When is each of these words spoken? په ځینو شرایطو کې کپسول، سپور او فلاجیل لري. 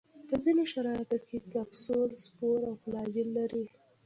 په 0.27 0.35
ځینو 0.43 0.63
شرایطو 0.71 1.17
کې 1.27 1.37
کپسول، 1.53 2.09
سپور 2.25 2.59
او 2.69 2.73
فلاجیل 2.83 3.29
لري. 3.37 3.65